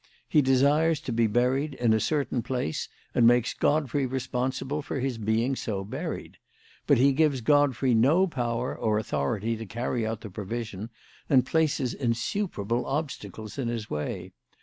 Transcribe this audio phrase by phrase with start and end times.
[0.27, 5.19] He desires to be buried in a certain place and makes Godfrey responsible for his
[5.19, 6.37] being so buried.
[6.87, 10.89] But he gives Godfrey no power or authority to carry out the provision,
[11.29, 14.31] and places insuperable obstacles in his way.